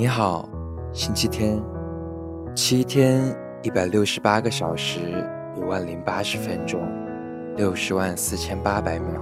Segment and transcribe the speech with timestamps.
[0.00, 0.48] 你好，
[0.94, 1.62] 星期天，
[2.54, 4.98] 七天一百六十八个小时，
[5.54, 6.80] 一万零八十分钟，
[7.54, 9.20] 六十万四千八百秒，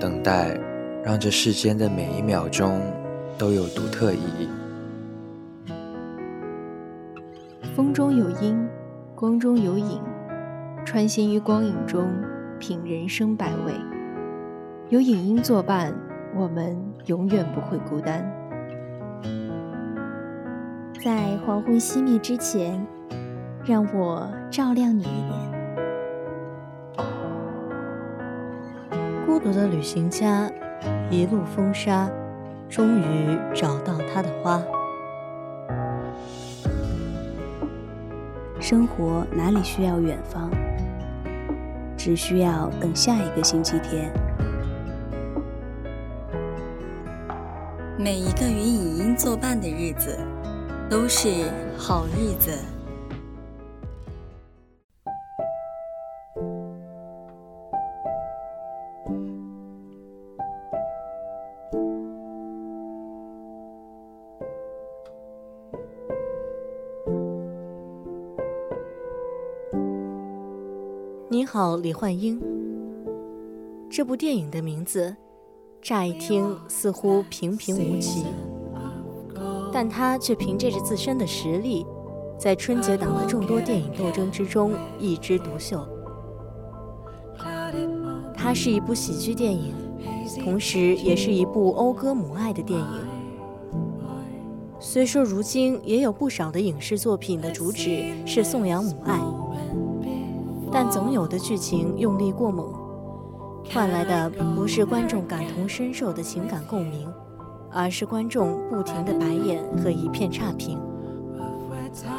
[0.00, 0.58] 等待，
[1.04, 2.80] 让这世间的每一秒钟
[3.36, 4.48] 都有独特意义。
[7.76, 8.66] 风中有音，
[9.14, 10.00] 光中有影，
[10.86, 12.08] 穿行于光影中，
[12.58, 13.74] 品人生百味。
[14.88, 15.92] 有影音作伴，
[16.34, 18.26] 我们永远不会孤单。
[20.98, 22.84] 在黄昏熄灭之前，
[23.64, 25.38] 让我照亮你一点。
[29.24, 30.50] 孤独的旅行家，
[31.08, 32.10] 一路风沙，
[32.68, 34.60] 终于找到他的花。
[38.58, 40.50] 生活哪里需要远方？
[41.96, 44.12] 只需要等下一个星期天。
[47.96, 50.18] 每一个与影音作伴的日子。
[50.90, 51.28] 都是
[51.76, 52.50] 好日子。
[71.30, 72.40] 你好，李焕英。
[73.90, 75.14] 这部电影的名字，
[75.82, 78.24] 乍一听似乎平平无奇。
[79.72, 81.86] 但他却凭借着自身的实力，
[82.38, 85.86] 在春节档的众多电影斗争之中一枝独秀。
[88.34, 89.74] 它是一部喜剧电影，
[90.42, 92.86] 同时也是一部讴歌母爱的电影。
[94.80, 99.20] 虽说如今也有不少的影视作品的主旨是颂扬母爱，
[100.70, 102.72] 但总有的剧情用力过猛，
[103.72, 107.06] 换来的不是观众感同身受的情感共鸣。
[107.72, 110.78] 而是观众不停的白眼和一片差评。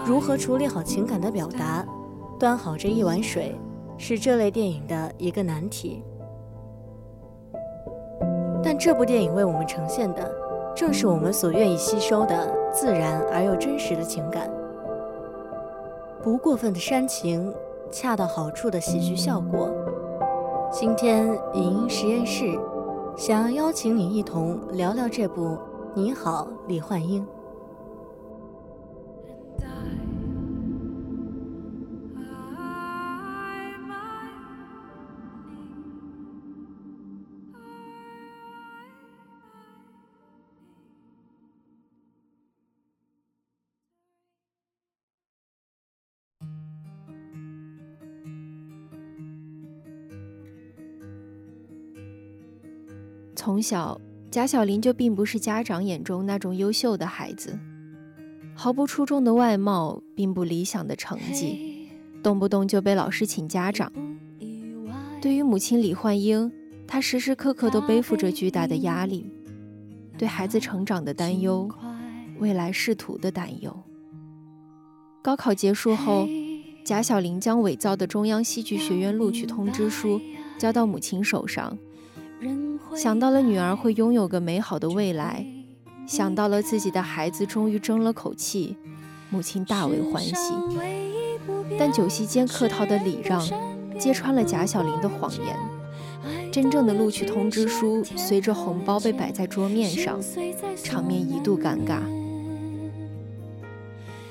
[0.05, 1.85] 如何处理好情感的表达，
[2.39, 3.55] 端好这一碗水，
[3.97, 6.03] 是这类电影的一个难题。
[8.63, 10.31] 但这部电影为我们呈现的，
[10.75, 14.49] 正是我们所愿意吸收的自然而又真实的情感，
[16.21, 17.53] 不过分的煽情，
[17.91, 19.69] 恰到好处的喜剧效果。
[20.71, 22.59] 今天影音实验室。
[23.19, 25.47] 想要邀请你一同聊聊这部
[25.93, 27.21] 《你好，李焕英》。
[53.49, 53.99] 从小，
[54.29, 57.57] 贾小玲就并不是家长眼中那种优秀的孩子，
[58.53, 61.89] 毫不出众的外貌，并不理想的成绩，
[62.21, 63.91] 动不动就被老师请家长。
[65.19, 66.51] 对于母亲李焕英，
[66.85, 69.25] 她时时刻刻都背负着巨大的压力，
[70.15, 71.67] 对孩子成长的担忧，
[72.37, 73.75] 未来仕途的担忧。
[75.23, 76.27] 高考结束后，
[76.85, 80.21] 贾小玲将伪造的中央戏剧学院录取通知书
[80.59, 81.75] 交到母亲手上。
[82.95, 85.45] 想到了女儿会拥有个美好的未来，
[86.07, 88.77] 想到了自己的孩子终于争了口气，
[89.29, 90.33] 母亲大为欢喜。
[91.77, 93.41] 但酒席间客套的礼让，
[93.99, 95.57] 揭穿了贾小玲的谎言。
[96.51, 100.19] 真正的录取通知书随着红包被摆在桌面上，
[100.83, 101.99] 场面一度尴尬。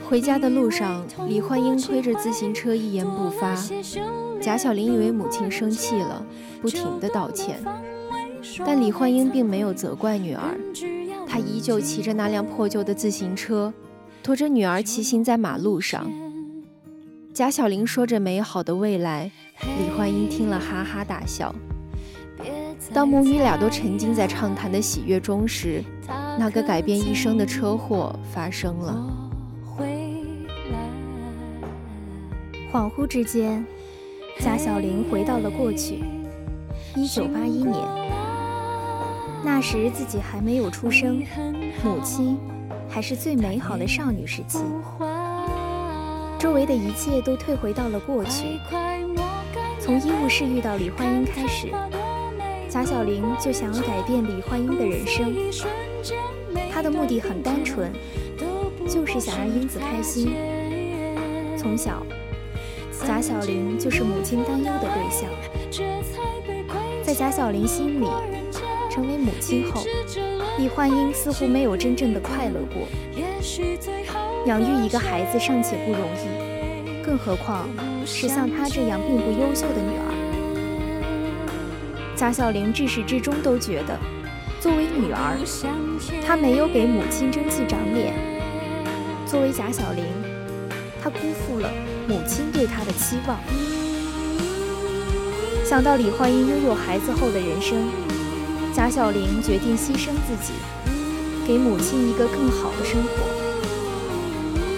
[0.09, 3.55] 回家的路上，李焕英推着自行车一言不发，
[4.41, 6.27] 贾小玲以为母亲生气了，
[6.61, 7.63] 不停地道歉。
[8.65, 10.57] 但李焕英并没有责怪女儿，
[11.27, 13.73] 她依旧骑着那辆破旧的自行车，
[14.23, 16.11] 驮着女儿骑行在马路上。
[17.33, 19.31] 贾小玲说着美好的未来，
[19.63, 21.55] 李焕英听了哈哈大笑。
[22.93, 25.83] 当母女俩都沉浸在畅谈的喜悦中时，
[26.39, 29.29] 那个改变一生的车祸发生了。
[32.73, 33.65] 恍惚之间，
[34.41, 36.05] 贾小玲回到了过去，
[36.95, 38.18] 一九八一年。
[39.45, 41.23] 那时自己还没有出生，
[41.85, 42.39] 母亲
[42.89, 44.59] 还是最美好的少女时期。
[46.39, 48.59] 周围的一切都退回到了过去。
[49.81, 51.69] 从医务室遇到李焕英开始，
[52.69, 55.35] 贾小玲就想要改变李焕英的人生。
[56.71, 57.93] 她的目的很单纯，
[58.89, 60.33] 就是想让英子开心。
[61.57, 62.05] 从小，
[63.07, 65.29] 贾小玲就是母亲担忧的对象。
[67.03, 68.07] 在贾小玲心里。
[68.99, 69.85] 成为母亲后，
[70.59, 72.89] 李焕英似乎没有真正的快乐过。
[74.45, 77.69] 养育一个孩子尚且不容易，更何况
[78.05, 80.11] 是像她这样并不优秀的女儿。
[82.17, 83.97] 贾小玲至始至终都觉得，
[84.59, 85.39] 作为女儿，
[86.27, 88.13] 她没有给母亲争气长脸；
[89.25, 90.05] 作为贾小玲，
[91.01, 91.71] 她辜负了
[92.09, 93.39] 母亲对她的期望。
[95.65, 97.79] 想到李焕英拥有孩子后的人生，
[98.79, 100.53] 贾小玲决定牺牲自己，
[101.45, 103.11] 给母亲一个更好的生活。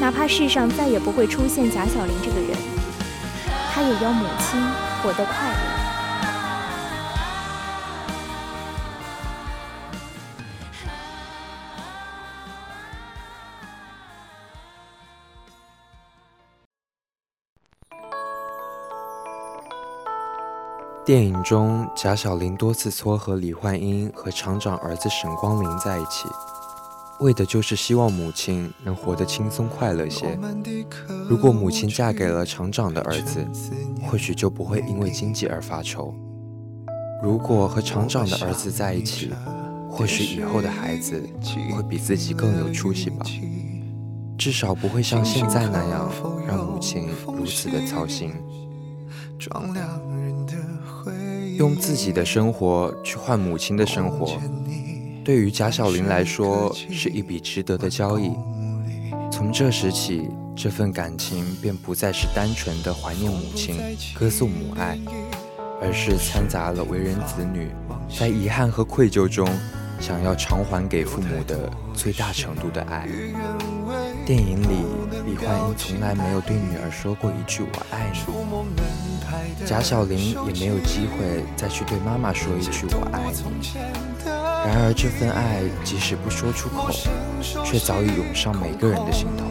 [0.00, 2.56] 哪怕世上再也不会出现贾小玲这个人，
[3.70, 4.58] 她也要母亲
[5.02, 5.69] 活得快乐。
[21.10, 26.28] 电影中，贾小玲多次撮合李焕英和厂长儿子沈光林在一起，
[27.18, 30.38] 为的就是希望母亲能活得轻松快乐些。
[31.28, 33.44] 如果母亲嫁给了厂长的儿子，
[34.06, 36.14] 或许就不会因为经济而发愁；
[37.20, 39.32] 如果和厂长的儿子在一起，
[39.90, 41.20] 或许以后的孩子
[41.74, 43.26] 会比自己更有出息吧。
[44.38, 46.08] 至少不会像现在那样
[46.46, 48.32] 让母亲如此的操心。
[51.60, 54.40] 用自己的生活去换母亲的生活，
[55.22, 58.32] 对于贾小玲来说是一笔值得的交易。
[59.30, 63.76] 从这时起，这份感情便不再是单纯的怀念母亲、
[64.14, 64.98] 歌颂母爱，
[65.82, 67.68] 而是掺杂了为人子女
[68.18, 69.46] 在遗憾和愧疚中
[70.00, 73.06] 想要偿还给父母的最大程度的爱。
[74.24, 74.82] 电影里，
[75.30, 78.18] 李焕英从来没有对女儿说过一句“我爱你”。
[79.64, 83.70] 贾小玲也没有机会再去对妈妈说一句“我爱你”。
[84.26, 86.90] 然而，这份爱即使不说出口，
[87.64, 89.44] 却早已涌上每个人的心头。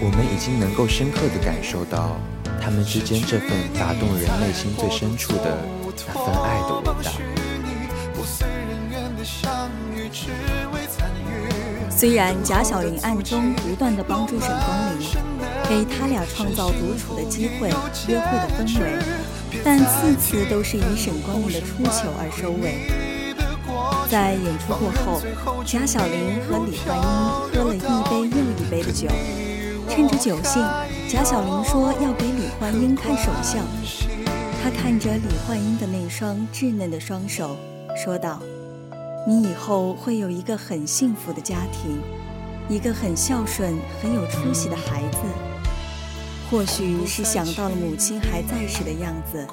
[0.00, 2.16] 我们已经能够深刻地感受到
[2.62, 5.58] 他们之间这份打动人内心最深处的
[6.08, 7.53] 那份爱的伟大。
[11.96, 15.06] 虽然贾小玲暗中不断地帮助沈光林。
[15.66, 17.70] 给他俩创造独处的机会、
[18.06, 18.98] 约会的氛围，
[19.64, 22.90] 但次次都是以沈光林的出糗而收尾。
[24.10, 25.22] 在演出过后，
[25.64, 27.02] 贾小玲和李焕英
[27.48, 29.08] 喝了一杯又一杯的酒。
[29.88, 30.62] 趁着酒兴，
[31.08, 33.64] 贾小玲说要给李焕英看手相。
[34.62, 37.56] 她看着李焕英的那双稚嫩的双手，
[38.04, 38.38] 说道
[39.26, 41.98] ：“你以后会有一个很幸福的家庭，
[42.68, 45.18] 一个很孝顺、很有出息的孩子。”
[46.50, 49.44] 或许是想到了母亲还在时的样子，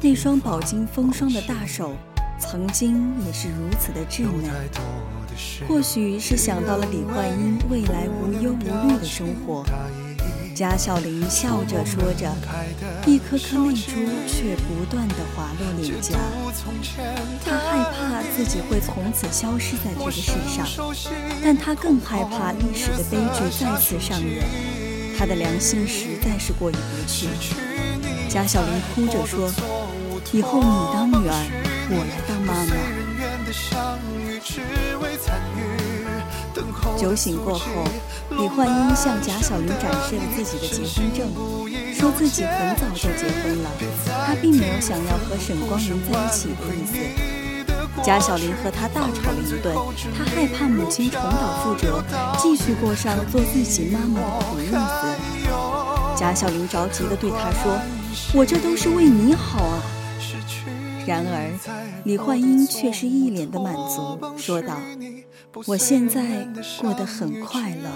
[0.00, 1.92] 那双饱经风霜的大手，
[2.40, 4.50] 曾经也是如此的稚嫩。
[5.68, 9.64] 或许是想到了李焕英未来无忧无虑的生活，
[10.54, 12.32] 贾小玲笑着说着，
[13.06, 13.90] 一颗颗泪珠
[14.28, 16.16] 却不断的滑落脸颊。
[17.44, 20.64] 她害怕自己会从此消失在这个世上，
[21.42, 24.44] 但她更害怕历史的悲剧再次上演。
[25.18, 27.28] 他的良心实在是过意不去。
[28.28, 29.50] 贾小玲哭着说
[30.32, 31.34] ：“以后你当女儿，
[31.90, 32.74] 我来当妈妈。”
[36.96, 37.66] 酒醒过后，
[38.30, 41.28] 李焕英向贾小玲展示了自己的结婚证，
[41.92, 43.70] 说自己很早就结婚了，
[44.26, 46.94] 她并没有想要和沈光林在一起的意思。
[48.02, 49.74] 贾小玲和他大吵了一顿，
[50.16, 52.02] 他害怕母亲重蹈覆辙，
[52.38, 54.76] 继续过上做自己妈妈的苦日子。
[56.16, 57.78] 贾小玲着急地对他说
[58.34, 59.82] ：“我这都是为你好啊！”
[61.06, 61.52] 然而，
[62.04, 64.80] 李焕英却是一脸的满足，说道
[65.66, 66.48] ：“我现在
[66.80, 67.90] 过得很快乐。”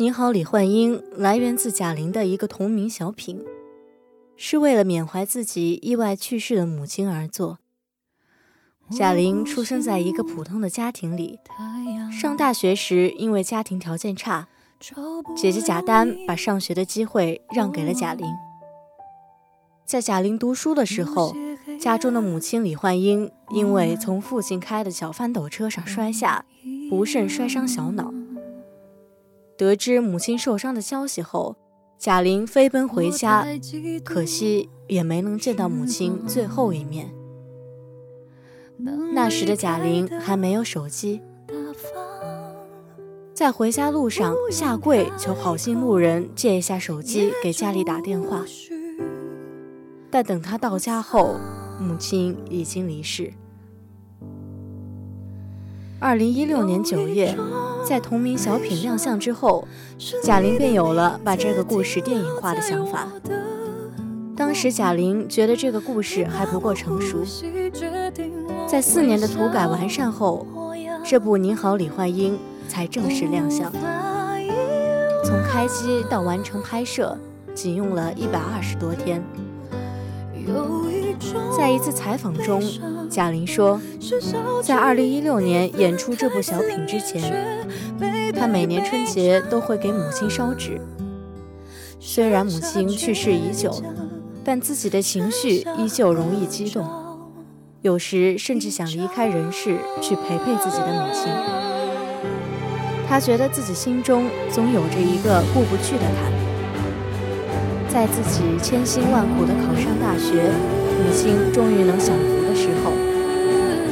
[0.00, 3.44] 你好，李焕英来源自贾玲的一个同名小品，
[4.36, 7.58] 是为了缅怀自己意外去世的母亲而作。
[8.90, 11.38] 贾玲出生在一个普通的家庭里，
[12.10, 14.48] 上大学时因为家庭条件差，
[15.36, 18.26] 姐姐贾丹把上学的机会让给了贾玲。
[19.84, 21.34] 在贾玲读书的时候，
[21.78, 26.44] 家中的母亲李焕英因为从父亲开的小翻斗车上摔下，
[26.88, 28.12] 不慎摔伤小脑。
[29.56, 31.56] 得知母亲受伤的消息后，
[31.98, 33.46] 贾玲飞奔回家，
[34.04, 37.17] 可惜也没能见到母亲最后一面。
[39.12, 41.20] 那时的贾玲还没有手机，
[43.34, 48.44] 在回家路上下跪求好心路人借一下手机给家里打电话，
[50.10, 51.34] 但等她到家后，
[51.80, 53.32] 母亲已经离世。
[55.98, 57.36] 二零一六年九月，
[57.84, 59.66] 在同名小品亮相之后，
[60.22, 63.08] 贾玲便有了把这个故事电影化的想法。
[64.36, 67.24] 当时贾玲觉得这个故事还不够成熟，
[68.70, 70.46] 在四年的涂改完善后，
[71.02, 72.34] 这部《你好，李焕英》
[72.68, 73.72] 才正式亮相。
[75.24, 77.16] 从开机到完成拍摄，
[77.54, 79.24] 仅用了一百二十多天。
[81.56, 82.62] 在一次采访中，
[83.08, 83.80] 贾玲说，
[84.62, 87.56] 在二零一六年演出这部小品之前，
[88.34, 90.78] 她每年春节都会给母亲烧纸。
[91.98, 93.82] 虽然母亲去世已久，
[94.44, 96.86] 但自己的情绪依旧容易激动，
[97.88, 101.32] 有时甚至想离开人世去陪陪自己的母亲。
[103.08, 106.30] 她觉得自己心中总有着一个过不去的坎，
[107.88, 110.52] 在自己千辛万苦的考上大学。
[110.98, 112.92] 母亲终于能享福的时候，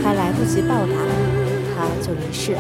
[0.05, 0.93] 还来不及报答，
[1.75, 2.59] 她就离世了。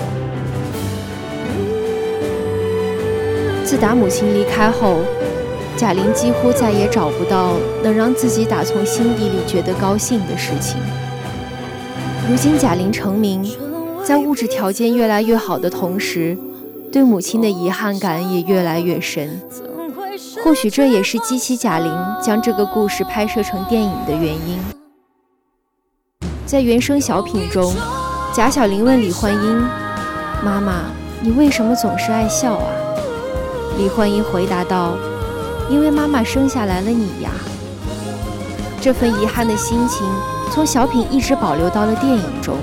[3.63, 5.01] 自打母亲离开后，
[5.77, 7.53] 贾玲几乎再也找不到
[7.83, 10.81] 能让自己打从心底里觉得高兴的事情。
[12.29, 13.49] 如今贾玲成名，
[14.05, 16.37] 在物质条件越来越好的同时，
[16.91, 19.41] 对母亲的遗憾感也越来越深。
[20.43, 24.59] 或许这也是激起贾玲将这个故事拍摄成电影的原因。
[26.45, 27.73] 在原声小品中，
[28.35, 29.61] 贾小玲问李焕英
[30.45, 30.91] ：“妈妈，
[31.21, 32.67] 你为什么总是爱笑啊？”
[33.79, 34.97] 李焕英回答道
[35.71, 37.31] ：“因为妈妈生下来了你呀。”
[38.83, 40.05] 这份遗憾的心情
[40.53, 42.57] 从小品一直保留到了电影中。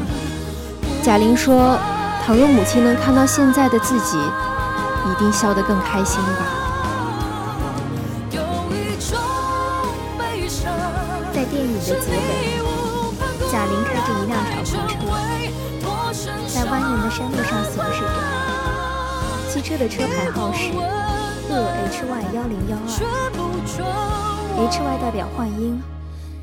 [1.04, 1.78] 贾玲说
[2.26, 6.46] ：“倘若母亲能看到现在的自己，一定笑得更开心吧。”
[11.34, 12.08] 在电影的结尾，
[13.52, 14.98] 贾玲开着一辆敞篷车，
[16.48, 18.06] 在蜿蜒的山路上行驶着。
[19.50, 20.72] 汽车的车牌号是
[21.50, 21.54] 鄂
[21.92, 22.88] HY 幺零幺二
[24.58, 25.84] ，HY 代表幻音，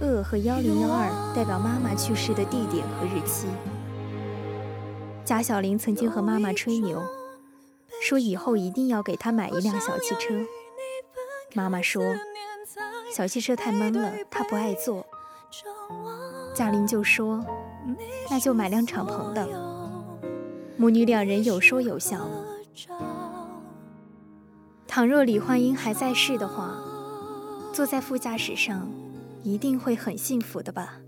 [0.01, 3.47] 鄂和幺零幺二代表妈妈去世的地点和日期。
[5.25, 7.03] 贾小玲曾经和妈妈吹牛，
[8.03, 10.35] 说以后一定要给她买一辆小汽车。
[11.53, 12.03] 妈妈说，
[13.15, 15.05] 小汽车太闷了，她不爱坐。
[16.55, 17.45] 贾玲就说
[18.31, 19.47] ：“那就买辆敞篷的。”
[20.79, 22.27] 母女两人有说有笑。
[24.89, 26.75] 倘若李焕英还在世的话，
[27.73, 28.89] 坐在副驾驶上，
[29.43, 31.01] 一定会很幸福的吧。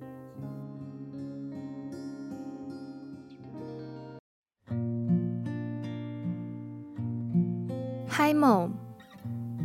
[8.09, 8.73] Hi Mom，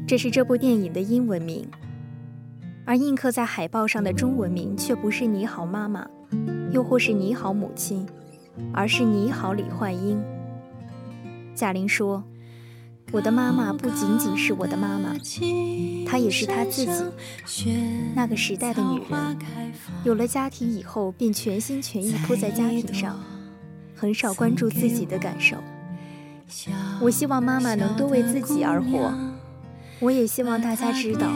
[0.07, 1.67] 这是这部电影的英文名。
[2.85, 6.07] 而印刻在海报上的中文名却不是“你好，妈妈”，
[6.71, 8.07] 又或是“你好，母亲”，
[8.73, 10.23] 而是“你好，李焕英”。
[11.53, 12.23] 贾玲说
[13.11, 15.15] ：“我的妈妈不仅仅是我的妈妈，
[16.05, 17.71] 她也是她自己。
[18.13, 19.37] 那个时代的女人，
[20.03, 23.17] 有了家庭以后便全心全意扑在家庭上，
[23.95, 25.55] 很少关注自己的感受。
[26.99, 29.13] 我希望妈妈能多为自己而活。
[29.99, 31.27] 我也希望大家知道。”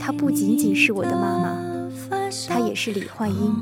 [0.00, 1.56] 她不仅仅是我的妈妈，
[2.48, 3.54] 她也是李焕英。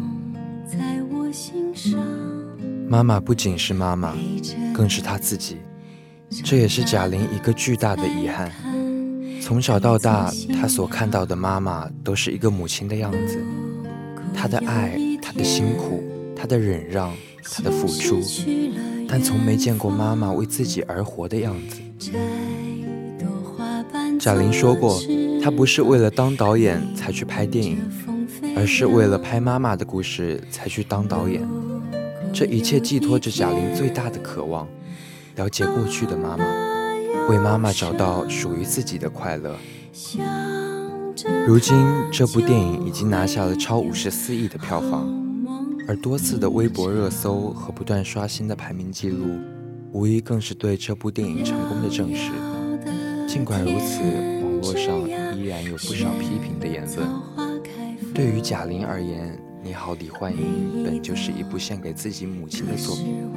[2.88, 4.16] 妈妈不仅是妈妈，
[4.74, 5.58] 更是她自己。
[6.44, 8.50] 这也是贾玲一个巨大的遗憾。
[9.40, 13.44] 从小到大，她所看到的妈妈都是一个母亲的样子，
[14.34, 16.02] 她的爱，她的辛苦，
[16.36, 17.12] 她的忍让，
[17.42, 18.20] 她的付出，
[19.08, 22.12] 但从没见过妈妈为自己而活的样子。
[24.18, 25.00] 贾玲说过。
[25.42, 27.76] 她不是为了当导演才去拍电影，
[28.54, 31.42] 而是为了拍妈妈的故事才去当导演。
[32.32, 34.68] 这一切寄托着贾玲最大的渴望：
[35.36, 36.44] 了解过去的妈妈，
[37.28, 39.56] 为妈妈找到属于自己的快乐。
[41.46, 45.12] 如今，这部电影已经拿下了超五十四亿的票房，
[45.86, 49.38] 而多次的微博热搜和不断刷新的排名记录，
[49.92, 52.30] 无疑更是对这部电影成功的证实。
[53.26, 54.02] 尽管如此，
[54.42, 55.22] 网络上。
[55.42, 57.08] 依然有不少批评的言论。
[58.14, 63.28] 对于贾玲而言，《你好，李焕英》本就是一部献给自己母亲的作品。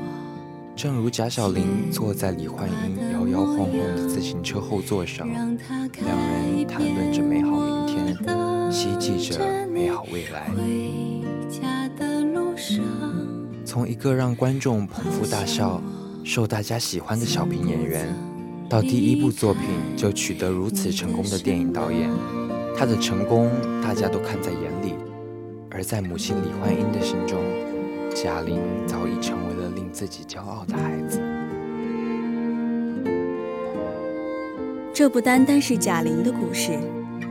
[0.76, 8.18] 正如贾小玲坐在李焕英摇摇晃晃的自行车后座上，两人谈论着美好明天，
[8.70, 10.52] 希冀着美好未来。
[13.64, 15.82] 从一个让观众捧腹大笑，
[16.26, 18.14] 受大家喜欢的小品演员，
[18.70, 19.64] 到第一部作品
[19.96, 22.10] 就取得如此成功的电影导演，
[22.78, 23.50] 他的成功
[23.82, 24.94] 大家都看在眼里。
[25.72, 27.42] 而在母亲李焕英的心中，
[28.16, 31.20] 贾玲早已成为了令自己骄傲的孩子。
[34.94, 36.72] 这不单单是贾玲的故事，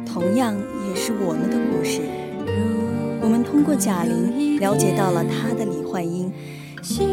[0.04, 2.02] 同样也是我们的故事。
[3.22, 6.30] 我们通过贾玲了解到了她的李焕英，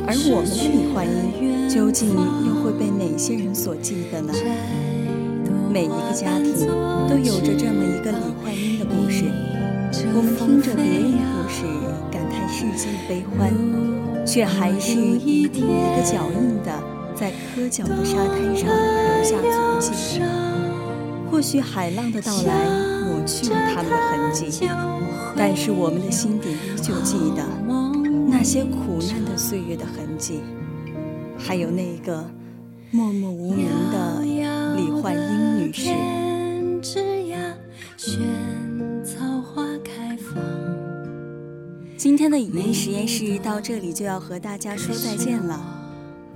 [0.06, 4.34] 而我们的李焕英究竟又会被哪些人所记得呢？
[5.72, 6.68] 每一个家庭
[7.08, 9.24] 都有着这么一个李焕英的故事。
[10.14, 11.64] 我们听着别人的故事，
[12.62, 13.52] 世界悲欢，
[14.24, 16.72] 却还是一个一个脚印的
[17.16, 19.36] 在磕脚的沙滩上留下
[19.80, 20.22] 足迹。
[21.32, 22.54] 或许海浪的到来
[23.08, 24.70] 抹去了他们的痕迹，
[25.36, 27.44] 但是我们的心底依旧记得
[28.30, 30.42] 那些苦难的岁月的痕迹，
[31.40, 32.24] 还有那个
[32.92, 34.22] 默默无名的
[34.76, 35.90] 李焕英女士。
[42.02, 45.64] 今天的语音实验室到这里就要和大家说再见了。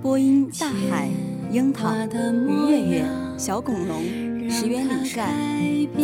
[0.00, 1.10] 播音：大海、
[1.50, 3.04] 樱桃、于月月、
[3.36, 4.00] 小恐龙、
[4.48, 5.24] 石原里帅；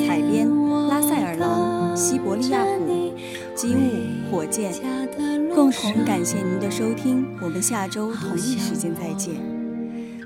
[0.04, 0.48] 采编：
[0.88, 3.14] 拉塞尔狼、西伯利亚虎、
[3.54, 4.72] 机务、火箭。
[5.54, 9.36] 共同感谢您的收听，我们下周同一时间再见。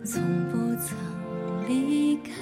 [0.02, 0.96] 从不曾
[1.68, 2.32] 离开